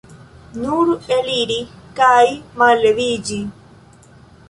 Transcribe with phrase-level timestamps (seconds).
[0.61, 1.59] Nur eliri
[2.01, 2.25] kaj
[2.65, 3.43] malleviĝi!